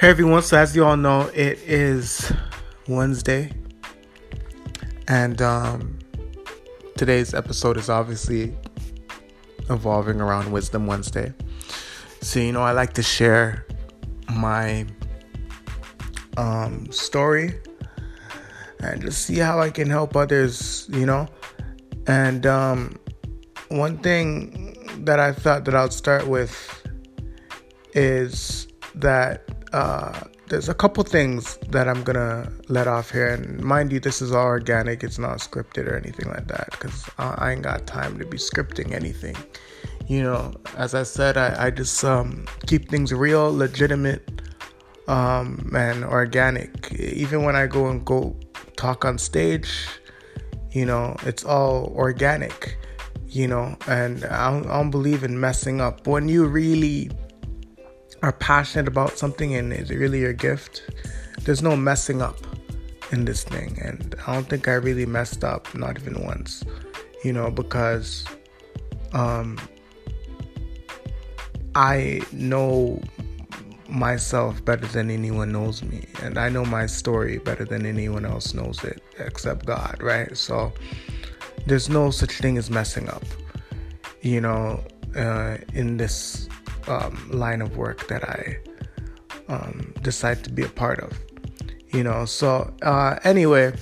Hey 0.00 0.10
everyone, 0.10 0.42
so 0.42 0.56
as 0.56 0.76
you 0.76 0.84
all 0.84 0.96
know, 0.96 1.22
it 1.34 1.58
is 1.66 2.32
Wednesday, 2.86 3.50
and 5.08 5.42
um, 5.42 5.98
today's 6.96 7.34
episode 7.34 7.76
is 7.76 7.90
obviously 7.90 8.54
evolving 9.68 10.20
around 10.20 10.52
Wisdom 10.52 10.86
Wednesday. 10.86 11.34
So, 12.20 12.38
you 12.38 12.52
know, 12.52 12.62
I 12.62 12.70
like 12.70 12.92
to 12.92 13.02
share 13.02 13.66
my 14.32 14.86
um, 16.36 16.92
story 16.92 17.58
and 18.78 19.02
just 19.02 19.24
see 19.24 19.38
how 19.38 19.58
I 19.58 19.70
can 19.70 19.90
help 19.90 20.14
others, 20.14 20.88
you 20.92 21.06
know. 21.06 21.26
And 22.06 22.46
um, 22.46 23.00
one 23.66 23.98
thing 23.98 25.04
that 25.06 25.18
I 25.18 25.32
thought 25.32 25.64
that 25.64 25.74
I'll 25.74 25.90
start 25.90 26.28
with 26.28 26.86
is 27.94 28.68
that 28.94 29.47
uh, 29.72 30.20
there's 30.48 30.68
a 30.68 30.74
couple 30.74 31.04
things 31.04 31.58
that 31.68 31.88
I'm 31.88 32.02
gonna 32.02 32.50
let 32.68 32.86
off 32.86 33.10
here, 33.10 33.28
and 33.28 33.62
mind 33.62 33.92
you, 33.92 34.00
this 34.00 34.22
is 34.22 34.32
all 34.32 34.46
organic. 34.46 35.04
It's 35.04 35.18
not 35.18 35.38
scripted 35.38 35.86
or 35.86 35.96
anything 35.96 36.28
like 36.28 36.48
that, 36.48 36.70
because 36.70 37.08
I 37.18 37.52
ain't 37.52 37.62
got 37.62 37.86
time 37.86 38.18
to 38.18 38.24
be 38.24 38.38
scripting 38.38 38.92
anything. 38.92 39.36
You 40.06 40.22
know, 40.22 40.54
as 40.76 40.94
I 40.94 41.02
said, 41.02 41.36
I, 41.36 41.66
I 41.66 41.70
just 41.70 42.02
um, 42.02 42.46
keep 42.66 42.88
things 42.88 43.12
real, 43.12 43.54
legitimate, 43.54 44.42
um, 45.06 45.70
and 45.76 46.04
organic. 46.04 46.90
Even 46.92 47.42
when 47.42 47.56
I 47.56 47.66
go 47.66 47.88
and 47.88 48.04
go 48.04 48.34
talk 48.76 49.04
on 49.04 49.18
stage, 49.18 49.70
you 50.70 50.86
know, 50.86 51.16
it's 51.24 51.44
all 51.44 51.92
organic. 51.94 52.78
You 53.30 53.46
know, 53.46 53.76
and 53.86 54.24
I 54.24 54.50
don't, 54.50 54.66
I 54.66 54.78
don't 54.78 54.90
believe 54.90 55.22
in 55.22 55.38
messing 55.38 55.82
up. 55.82 56.06
When 56.06 56.30
you 56.30 56.46
really 56.46 57.10
are 58.22 58.32
passionate 58.32 58.88
about 58.88 59.18
something 59.18 59.54
and 59.54 59.72
it's 59.72 59.90
really 59.90 60.20
your 60.20 60.32
gift, 60.32 60.82
there's 61.42 61.62
no 61.62 61.76
messing 61.76 62.20
up 62.20 62.38
in 63.12 63.24
this 63.24 63.44
thing. 63.44 63.78
And 63.82 64.14
I 64.26 64.34
don't 64.34 64.48
think 64.48 64.68
I 64.68 64.74
really 64.74 65.06
messed 65.06 65.44
up, 65.44 65.72
not 65.74 65.98
even 65.98 66.24
once, 66.24 66.64
you 67.24 67.32
know, 67.32 67.50
because 67.50 68.26
um, 69.12 69.58
I 71.74 72.20
know 72.32 73.00
myself 73.88 74.62
better 74.64 74.86
than 74.86 75.10
anyone 75.10 75.52
knows 75.52 75.82
me, 75.82 76.04
and 76.22 76.38
I 76.38 76.48
know 76.48 76.64
my 76.64 76.86
story 76.86 77.38
better 77.38 77.64
than 77.64 77.86
anyone 77.86 78.24
else 78.24 78.52
knows 78.52 78.84
it 78.84 79.02
except 79.18 79.64
God, 79.64 79.96
right? 80.02 80.36
So 80.36 80.72
there's 81.66 81.88
no 81.88 82.10
such 82.10 82.32
thing 82.32 82.58
as 82.58 82.70
messing 82.70 83.08
up, 83.08 83.24
you 84.20 84.40
know, 84.40 84.84
uh, 85.16 85.56
in 85.72 85.96
this 85.96 86.48
um, 86.88 87.30
line 87.30 87.62
of 87.62 87.76
work 87.76 88.08
that 88.08 88.24
I 88.24 88.58
um, 89.48 89.94
decide 90.02 90.44
to 90.44 90.50
be 90.50 90.62
a 90.62 90.68
part 90.68 91.00
of. 91.00 91.18
You 91.92 92.02
know, 92.02 92.24
so 92.26 92.72
uh, 92.82 93.18
anyway, 93.24 93.72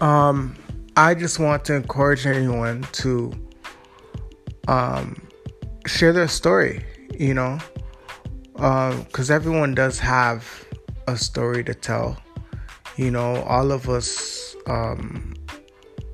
um, 0.00 0.54
I 0.96 1.14
just 1.14 1.38
want 1.38 1.64
to 1.66 1.74
encourage 1.74 2.26
anyone 2.26 2.86
to 2.92 3.32
um, 4.68 5.20
share 5.86 6.12
their 6.12 6.28
story, 6.28 6.84
you 7.18 7.34
know, 7.34 7.58
because 8.52 9.30
uh, 9.30 9.34
everyone 9.34 9.74
does 9.74 9.98
have 9.98 10.64
a 11.08 11.16
story 11.16 11.64
to 11.64 11.74
tell. 11.74 12.18
You 12.96 13.10
know, 13.10 13.42
all 13.44 13.72
of 13.72 13.88
us 13.88 14.54
um, 14.66 15.34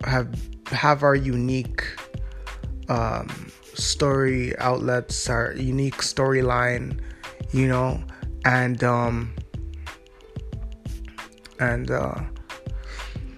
have 0.04 0.28
have 0.68 1.02
our 1.02 1.14
unique 1.14 1.84
um, 2.88 3.47
story 3.78 4.56
outlets, 4.58 5.28
our 5.30 5.52
unique 5.54 5.98
storyline, 5.98 7.00
you 7.52 7.68
know, 7.68 8.02
and 8.44 8.82
um 8.84 9.34
and 11.60 11.90
uh 11.90 12.20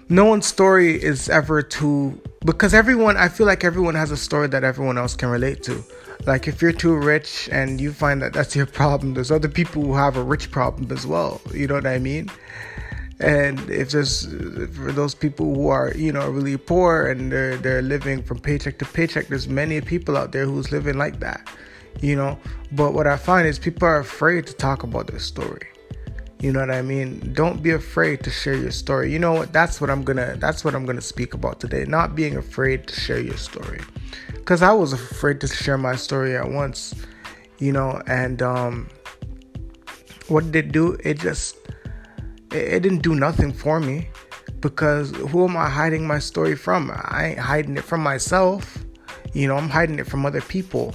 no 0.09 0.25
one's 0.25 0.45
story 0.45 1.01
is 1.01 1.29
ever 1.29 1.61
too 1.61 2.19
because 2.45 2.73
everyone 2.73 3.17
I 3.17 3.29
feel 3.29 3.45
like 3.45 3.63
everyone 3.63 3.95
has 3.95 4.11
a 4.11 4.17
story 4.17 4.47
that 4.47 4.63
everyone 4.63 4.97
else 4.97 5.15
can 5.15 5.29
relate 5.29 5.63
to. 5.63 5.83
Like 6.25 6.47
if 6.47 6.61
you're 6.61 6.73
too 6.73 6.95
rich 6.95 7.49
and 7.51 7.79
you 7.79 7.93
find 7.93 8.21
that 8.21 8.33
that's 8.33 8.55
your 8.55 8.65
problem, 8.81 9.13
there's 9.13 9.31
other 9.31 9.47
people 9.47 9.83
who 9.83 9.95
have 9.95 10.17
a 10.17 10.23
rich 10.23 10.51
problem 10.51 10.91
as 10.91 11.05
well. 11.05 11.41
You 11.53 11.67
know 11.67 11.75
what 11.75 11.87
I 11.87 11.97
mean? 11.97 12.29
And 13.21 13.59
if 13.69 13.91
there's 13.91 14.25
for 14.75 14.91
those 14.91 15.13
people 15.13 15.53
who 15.53 15.67
are 15.67 15.93
you 15.95 16.11
know 16.11 16.29
really 16.29 16.57
poor 16.57 17.07
and 17.07 17.31
they're 17.31 17.57
they're 17.57 17.81
living 17.81 18.23
from 18.23 18.39
paycheck 18.39 18.79
to 18.79 18.85
paycheck 18.85 19.27
there's 19.27 19.47
many 19.47 19.79
people 19.79 20.17
out 20.17 20.31
there 20.31 20.45
who's 20.45 20.71
living 20.71 20.97
like 20.97 21.19
that 21.19 21.47
you 21.99 22.15
know? 22.15 22.37
But 22.71 22.93
what 22.93 23.07
i 23.07 23.17
find 23.17 23.47
is 23.47 23.59
people 23.59 23.87
are 23.87 23.99
afraid 23.99 24.47
to 24.47 24.53
talk 24.53 24.83
about 24.83 25.07
their 25.07 25.19
story. 25.19 25.67
You 26.39 26.51
know 26.51 26.61
what 26.61 26.71
i 26.71 26.81
mean? 26.81 27.33
Don't 27.33 27.61
be 27.61 27.71
afraid 27.71 28.23
to 28.23 28.29
share 28.29 28.55
your 28.55 28.71
story. 28.71 29.11
You 29.11 29.19
know 29.19 29.33
what? 29.33 29.53
That's 29.53 29.81
what 29.81 29.89
i'm 29.89 30.03
gonna 30.03 30.37
that's 30.37 30.63
what 30.63 30.73
i'm 30.73 30.85
gonna 30.85 31.01
speak 31.01 31.33
about 31.33 31.59
today. 31.59 31.85
Not 31.85 32.15
being 32.15 32.37
afraid 32.37 32.87
to 32.87 32.99
share 32.99 33.19
your 33.19 33.37
story. 33.37 33.81
Because 34.27 34.61
i 34.61 34.71
was 34.71 34.93
afraid 34.93 35.39
to 35.41 35.47
share 35.47 35.77
my 35.77 35.95
story 35.95 36.35
at 36.35 36.49
once 36.49 36.95
you 37.59 37.71
know? 37.71 38.01
And 38.07 38.41
um 38.41 38.89
what 40.27 40.51
did 40.51 40.67
it 40.67 40.71
do? 40.71 40.97
It 41.03 41.19
just 41.19 41.57
it, 42.51 42.81
didn't 42.81 43.01
do 43.01 43.15
nothing 43.15 43.53
for 43.53 43.79
me 43.79 44.09
because 44.59 45.11
who 45.11 45.47
am 45.47 45.57
I 45.57 45.69
hiding 45.69 46.05
my 46.05 46.19
story 46.19 46.55
from? 46.55 46.91
I 46.93 47.29
ain't 47.29 47.39
hiding 47.39 47.77
it 47.77 47.83
from 47.83 48.01
myself. 48.01 48.77
You 49.33 49.47
know, 49.47 49.55
I'm 49.55 49.69
hiding 49.69 49.99
it 49.99 50.07
from 50.07 50.25
other 50.25 50.41
people 50.41 50.93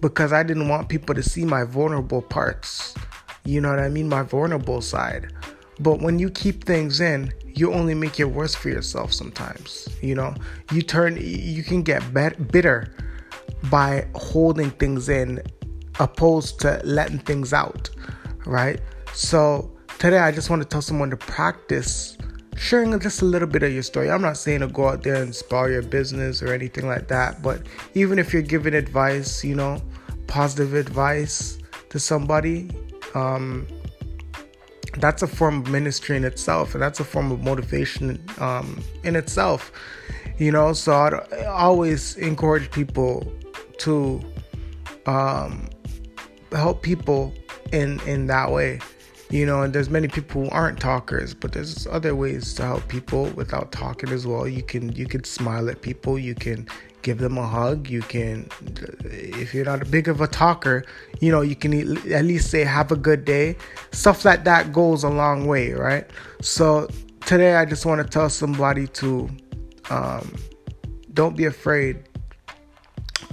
because 0.00 0.32
I 0.32 0.42
didn't 0.42 0.68
want 0.68 0.88
people 0.88 1.14
to 1.14 1.22
see 1.22 1.44
my 1.44 1.64
vulnerable 1.64 2.22
parts. 2.22 2.94
You 3.44 3.60
know 3.60 3.70
what 3.70 3.78
I 3.78 3.88
mean? 3.88 4.08
My 4.08 4.22
vulnerable 4.22 4.80
side. 4.80 5.32
But 5.78 6.00
when 6.00 6.18
you 6.18 6.30
keep 6.30 6.64
things 6.64 7.00
in, 7.00 7.32
you 7.54 7.72
only 7.72 7.94
make 7.94 8.18
it 8.18 8.24
worse 8.24 8.54
for 8.54 8.68
yourself 8.70 9.12
sometimes. 9.12 9.88
You 10.02 10.14
know, 10.14 10.34
you 10.72 10.82
turn, 10.82 11.18
you 11.20 11.62
can 11.62 11.82
get 11.82 12.02
bitter 12.12 12.94
by 13.70 14.08
holding 14.14 14.70
things 14.70 15.08
in 15.08 15.42
opposed 16.00 16.60
to 16.60 16.80
letting 16.84 17.18
things 17.18 17.52
out, 17.52 17.90
right? 18.44 18.80
So, 19.12 19.75
Today, 19.98 20.18
I 20.18 20.30
just 20.30 20.50
want 20.50 20.60
to 20.60 20.68
tell 20.68 20.82
someone 20.82 21.08
to 21.08 21.16
practice 21.16 22.18
sharing 22.54 23.00
just 23.00 23.22
a 23.22 23.24
little 23.24 23.48
bit 23.48 23.62
of 23.62 23.72
your 23.72 23.82
story. 23.82 24.10
I'm 24.10 24.20
not 24.20 24.36
saying 24.36 24.60
to 24.60 24.66
go 24.66 24.88
out 24.88 25.02
there 25.02 25.22
and 25.22 25.34
spoil 25.34 25.70
your 25.70 25.80
business 25.80 26.42
or 26.42 26.52
anything 26.52 26.86
like 26.86 27.08
that, 27.08 27.40
but 27.40 27.62
even 27.94 28.18
if 28.18 28.30
you're 28.30 28.42
giving 28.42 28.74
advice, 28.74 29.42
you 29.42 29.54
know, 29.54 29.80
positive 30.26 30.74
advice 30.74 31.56
to 31.88 31.98
somebody, 31.98 32.70
um, 33.14 33.66
that's 34.98 35.22
a 35.22 35.26
form 35.26 35.62
of 35.62 35.70
ministry 35.70 36.14
in 36.14 36.24
itself, 36.24 36.74
and 36.74 36.82
that's 36.82 37.00
a 37.00 37.04
form 37.04 37.32
of 37.32 37.42
motivation 37.42 38.22
um, 38.38 38.84
in 39.02 39.16
itself, 39.16 39.72
you 40.36 40.52
know. 40.52 40.74
So 40.74 40.92
i 40.92 41.44
always 41.46 42.16
encourage 42.18 42.70
people 42.70 43.32
to 43.78 44.22
um, 45.06 45.70
help 46.52 46.82
people 46.82 47.32
in 47.72 47.98
in 48.00 48.26
that 48.26 48.50
way 48.50 48.80
you 49.30 49.44
know 49.44 49.62
and 49.62 49.72
there's 49.74 49.90
many 49.90 50.08
people 50.08 50.44
who 50.44 50.50
aren't 50.50 50.78
talkers 50.78 51.34
but 51.34 51.52
there's 51.52 51.86
other 51.88 52.14
ways 52.14 52.54
to 52.54 52.62
help 52.62 52.86
people 52.88 53.26
without 53.30 53.72
talking 53.72 54.10
as 54.10 54.26
well. 54.26 54.46
You 54.46 54.62
can 54.62 54.92
you 54.92 55.06
can 55.06 55.24
smile 55.24 55.68
at 55.68 55.82
people 55.82 56.18
you 56.18 56.34
can 56.34 56.66
give 57.02 57.18
them 57.18 57.38
a 57.38 57.46
hug 57.46 57.88
you 57.88 58.02
can 58.02 58.48
if 59.04 59.54
you're 59.54 59.64
not 59.64 59.80
a 59.80 59.84
big 59.84 60.08
of 60.08 60.20
a 60.20 60.26
talker 60.26 60.84
you 61.20 61.30
know 61.30 61.40
you 61.40 61.54
can 61.54 61.96
at 62.12 62.24
least 62.24 62.50
say 62.50 62.64
have 62.64 62.92
a 62.92 62.96
good 62.96 63.24
day. 63.24 63.56
Stuff 63.92 64.24
like 64.24 64.44
that 64.44 64.72
goes 64.72 65.04
a 65.04 65.10
long 65.10 65.46
way 65.46 65.72
right? 65.72 66.08
So 66.40 66.88
today 67.26 67.56
i 67.56 67.64
just 67.64 67.84
want 67.84 68.00
to 68.00 68.06
tell 68.08 68.30
somebody 68.30 68.86
to 68.86 69.28
um, 69.90 70.32
don't 71.12 71.36
be 71.36 71.46
afraid 71.46 72.04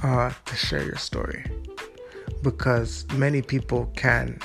uh, 0.01 0.31
to 0.45 0.55
share 0.55 0.83
your 0.83 0.95
story 0.95 1.45
because 2.41 3.05
many 3.13 3.41
people 3.41 3.85
can 3.95 4.39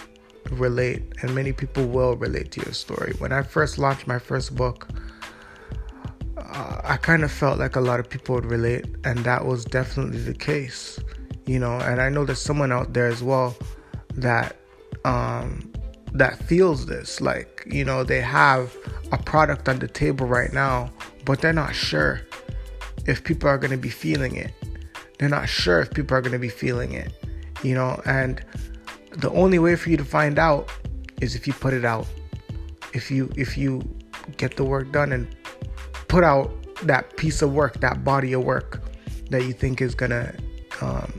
relate, 0.51 1.03
and 1.23 1.35
many 1.35 1.53
people 1.53 1.87
will 1.87 2.17
relate 2.17 2.51
to 2.53 2.61
your 2.61 2.73
story. 2.73 3.15
When 3.19 3.33
I 3.33 3.43
first 3.43 3.79
launched 3.79 4.07
my 4.07 4.19
first 4.19 4.55
book, 4.55 4.89
uh, 6.37 6.81
I 6.85 6.97
kind 6.97 7.25
of 7.25 7.31
felt 7.31 7.59
like 7.59 7.77
a 7.77 7.81
lot 7.81 8.01
of 8.01 8.09
people 8.09 8.35
would 8.37 8.47
relate, 8.47 8.87
and 9.05 9.19
that 9.21 9.45
was 9.45 9.65
definitely 9.65 10.21
the 10.21 10.35
case, 10.35 10.99
you 11.47 11.59
know. 11.59 11.79
And 11.79 12.01
I 12.01 12.09
know 12.09 12.25
there's 12.25 12.41
someone 12.41 12.73
out 12.73 12.93
there 12.93 13.07
as 13.07 13.23
well 13.23 13.57
that 14.15 14.57
um, 15.05 15.71
that 16.13 16.39
feels 16.39 16.87
this, 16.87 17.21
like 17.21 17.65
you 17.67 17.85
know, 17.85 18.05
they 18.05 18.21
have 18.21 18.75
a 19.13 19.19
product 19.19 19.69
on 19.69 19.79
the 19.79 19.89
table 19.89 20.27
right 20.27 20.53
now, 20.53 20.91
but 21.25 21.41
they're 21.41 21.53
not 21.53 21.75
sure 21.75 22.21
if 23.07 23.25
people 23.25 23.49
are 23.49 23.59
going 23.59 23.71
to 23.71 23.77
be 23.77 23.91
feeling 23.91 24.37
it. 24.37 24.53
They're 25.19 25.29
not 25.29 25.49
sure 25.49 25.81
if 25.81 25.91
people 25.91 26.17
are 26.17 26.21
going 26.21 26.33
to 26.33 26.39
be 26.39 26.49
feeling 26.49 26.93
it, 26.93 27.13
you 27.63 27.75
know, 27.75 28.01
and 28.05 28.43
the 29.19 29.31
only 29.31 29.59
way 29.59 29.77
for 29.77 29.91
you 29.91 29.97
to 29.97 30.05
find 30.05 30.39
out 30.39 30.71
is 31.21 31.35
if 31.35 31.47
you 31.47 31.53
put 31.53 31.75
it 31.75 31.85
out. 31.85 32.07
If 32.95 33.11
you 33.11 33.31
if 33.37 33.59
you 33.59 33.83
get 34.37 34.57
the 34.57 34.65
work 34.65 34.93
done 34.93 35.13
and 35.13 35.27
put 36.09 36.25
out 36.25 36.51
that 36.85 37.17
piece 37.17 37.43
of 37.43 37.53
work, 37.53 37.81
that 37.81 38.05
body 38.05 38.33
of 38.33 38.45
work 38.45 38.81
that 39.31 39.45
you 39.45 39.53
think 39.53 39.83
is 39.83 39.95
gonna 39.95 40.35
um, 40.81 41.13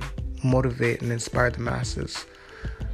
motivate 0.43 1.01
and 1.01 1.11
inspire 1.11 1.51
the 1.51 1.59
masses. 1.59 2.25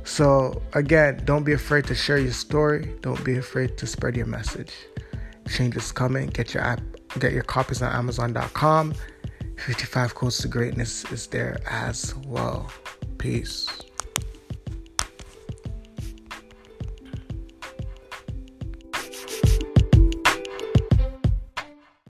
So, 0.04 0.62
again, 0.74 1.22
don't 1.26 1.44
be 1.44 1.54
afraid 1.54 1.86
to 1.86 1.96
share 1.96 2.20
your 2.20 2.34
story. 2.34 2.96
Don't 3.02 3.24
be 3.24 3.38
afraid 3.38 3.78
to 3.78 3.88
spread 3.88 4.16
your 4.16 4.28
message. 4.28 4.72
Change 5.50 5.76
is 5.78 5.92
coming. 5.92 6.28
Get 6.28 6.54
your 6.54 6.64
app, 6.64 6.82
get 7.20 7.34
your 7.34 7.44
copies 7.44 7.82
on 7.82 7.92
Amazon.com. 7.92 8.94
55 9.58 10.16
Codes 10.16 10.38
to 10.40 10.48
Greatness 10.48 11.06
is 11.12 11.28
there 11.28 11.58
as 11.68 12.14
well. 12.28 12.70
Peace. 13.18 13.85